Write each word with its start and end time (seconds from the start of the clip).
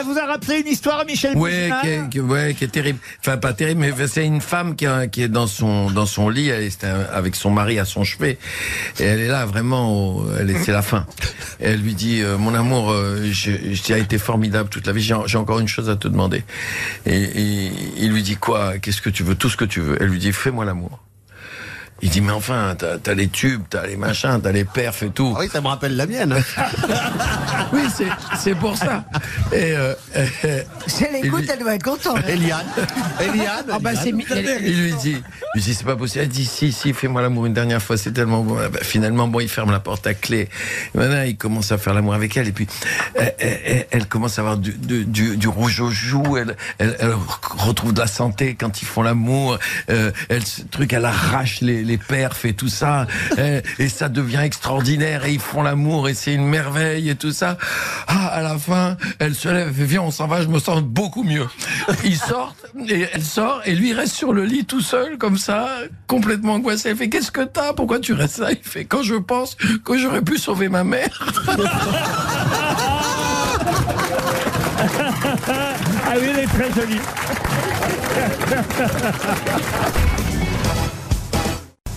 Ça 0.00 0.06
vous 0.06 0.18
a 0.18 0.24
rappelé 0.24 0.60
une 0.60 0.66
histoire, 0.66 1.04
Michel 1.04 1.36
Ouais, 1.36 1.70
qui 1.82 1.88
est, 1.88 2.08
qui- 2.08 2.20
ouais, 2.20 2.54
qui 2.54 2.64
est 2.64 2.68
terrible. 2.68 2.98
Enfin, 3.20 3.36
pas 3.36 3.52
terrible, 3.52 3.80
mais 3.82 3.92
c'est 4.08 4.24
une 4.24 4.40
femme 4.40 4.74
qui, 4.74 4.86
a- 4.86 5.06
qui 5.08 5.20
est 5.22 5.28
dans 5.28 5.46
son 5.46 5.90
dans 5.90 6.06
son 6.06 6.30
lit, 6.30 6.48
elle 6.48 6.62
est 6.62 6.84
avec 6.84 7.36
son 7.36 7.50
mari 7.50 7.78
à 7.78 7.84
son 7.84 8.02
chevet, 8.02 8.38
et 8.98 9.04
elle 9.04 9.20
est 9.20 9.28
là 9.28 9.44
vraiment, 9.44 10.22
elle 10.38 10.56
c'est 10.64 10.72
la 10.72 10.80
fin. 10.80 11.04
Et 11.60 11.66
elle 11.66 11.80
lui 11.82 11.92
dit, 11.94 12.22
euh, 12.22 12.38
mon 12.38 12.54
amour, 12.54 12.90
euh, 12.92 13.28
je, 13.30 13.50
je- 13.74 13.82
tu 13.82 13.92
as 13.92 13.98
été 13.98 14.16
formidable 14.16 14.70
toute 14.70 14.86
la 14.86 14.94
vie. 14.94 15.02
J'ai 15.02 15.14
j'ai 15.26 15.36
encore 15.36 15.60
une 15.60 15.68
chose 15.68 15.90
à 15.90 15.96
te 15.96 16.08
demander. 16.08 16.44
Et, 17.04 17.16
et 17.22 17.72
il 17.98 18.10
lui 18.10 18.22
dit 18.22 18.36
quoi? 18.36 18.78
Qu'est-ce 18.78 19.02
que 19.02 19.10
tu 19.10 19.22
veux? 19.22 19.34
Tout 19.34 19.50
ce 19.50 19.58
que 19.58 19.66
tu 19.66 19.80
veux. 19.80 19.98
Elle 20.00 20.08
lui 20.08 20.18
dit, 20.18 20.32
fais-moi 20.32 20.64
l'amour. 20.64 20.98
Il 22.02 22.08
dit 22.10 22.20
mais 22.20 22.32
enfin 22.32 22.74
t'as 22.78 22.96
as 23.10 23.14
les 23.14 23.28
tubes, 23.28 23.62
t'as 23.68 23.86
les 23.86 23.96
machins, 23.96 24.40
t'as 24.42 24.52
les 24.52 24.64
perfs 24.64 25.02
et 25.02 25.10
tout. 25.10 25.34
Ah 25.36 25.40
oui, 25.40 25.48
ça 25.52 25.60
me 25.60 25.66
rappelle 25.68 25.96
la 25.96 26.06
mienne. 26.06 26.34
Oui 27.72 27.82
c'est 27.96 28.06
c'est 28.36 28.54
pour 28.56 28.76
ça. 28.76 29.04
Et 29.52 29.72
euh, 29.76 29.94
euh, 30.16 30.62
Si 30.88 31.04
elle 31.04 31.24
écoute, 31.24 31.44
elle 31.52 31.60
doit 31.60 31.74
être 31.74 31.84
contente. 31.84 32.18
Eliane. 32.28 32.66
Eliane. 33.20 33.64
Ah 33.70 33.78
bah, 33.80 33.90
Il 34.04 34.12
lui 34.82 34.92
dit, 34.94 35.22
il 35.54 35.62
dit 35.62 35.74
c'est 35.74 35.84
pas 35.84 35.94
possible. 35.94 36.24
Elle 36.24 36.28
dit 36.30 36.46
si 36.46 36.72
si 36.72 36.92
fais-moi 36.92 37.22
l'amour 37.22 37.46
une 37.46 37.54
dernière 37.54 37.80
fois, 37.80 37.96
c'est 37.96 38.10
tellement 38.12 38.42
bon. 38.42 38.56
Ah 38.58 38.68
bah, 38.70 38.80
finalement 38.82 39.28
bon, 39.28 39.38
il 39.40 39.48
ferme 39.48 39.70
la 39.70 39.78
porte 39.78 40.04
à 40.08 40.14
clé. 40.14 40.48
Et 40.94 40.98
maintenant 40.98 41.22
il 41.22 41.36
commence 41.36 41.70
à 41.70 41.78
faire 41.78 41.94
l'amour 41.94 42.14
avec 42.14 42.36
elle 42.36 42.48
et 42.48 42.52
puis 42.52 42.66
elle, 43.14 43.34
elle- 43.38 43.86
elle 43.90 44.06
commence 44.08 44.38
à 44.38 44.42
avoir 44.42 44.56
du, 44.58 44.72
du, 44.72 45.04
du- 45.04 45.36
du 45.36 45.48
rouge 45.48 45.80
aux 45.80 45.90
joues. 45.90 46.36
Elle, 46.38 46.56
elle, 46.78 46.96
elle 46.98 47.14
retrouve 47.58 47.92
de 47.92 48.00
la 48.00 48.06
santé 48.08 48.56
quand 48.58 48.82
ils 48.82 48.86
font 48.86 49.02
l'amour. 49.02 49.58
Euh, 49.90 50.10
elle 50.28 50.44
ce 50.44 50.62
truc, 50.62 50.92
elle 50.92 51.04
arrache 51.04 51.60
les, 51.60 51.84
les 51.90 51.98
perfs 51.98 52.44
et 52.44 52.54
tout 52.54 52.68
ça. 52.68 53.06
Et, 53.38 53.62
et 53.78 53.88
ça 53.88 54.08
devient 54.08 54.40
extraordinaire 54.42 55.24
et 55.24 55.32
ils 55.32 55.40
font 55.40 55.62
l'amour 55.62 56.08
et 56.08 56.14
c'est 56.14 56.34
une 56.34 56.46
merveille 56.46 57.08
et 57.08 57.14
tout 57.16 57.32
ça. 57.32 57.56
Ah 58.06 58.26
à 58.28 58.42
la 58.42 58.58
fin, 58.58 58.96
elle 59.18 59.34
se 59.34 59.48
lève, 59.48 59.72
fait 59.74 59.84
viens 59.84 60.02
on 60.02 60.10
s'en 60.10 60.26
va, 60.26 60.42
je 60.42 60.48
me 60.48 60.58
sens 60.58 60.82
beaucoup 60.82 61.22
mieux. 61.22 61.48
Ils 62.04 62.16
sortent 62.16 62.66
et 62.88 63.06
elle 63.12 63.24
sort 63.24 63.62
et 63.64 63.74
lui 63.74 63.92
reste 63.92 64.14
sur 64.14 64.32
le 64.32 64.44
lit 64.44 64.64
tout 64.64 64.80
seul 64.80 65.18
comme 65.18 65.38
ça, 65.38 65.68
complètement 66.06 66.54
angoissé. 66.54 66.90
Elle 66.90 66.96
fait 66.96 67.08
qu'est-ce 67.08 67.32
que 67.32 67.42
t'as? 67.42 67.72
Pourquoi 67.72 67.98
tu 67.98 68.12
restes 68.12 68.38
là? 68.38 68.52
Il 68.52 68.58
fait 68.62 68.84
quand 68.84 69.02
je 69.02 69.16
pense 69.16 69.56
que 69.84 69.98
j'aurais 69.98 70.22
pu 70.22 70.38
sauver 70.38 70.68
ma 70.68 70.84
mère. 70.84 71.32
Ah 76.12 76.14
oui, 76.16 76.26
elle 76.32 76.40
est 76.40 76.46
très 76.46 76.72
jolie. 76.72 77.00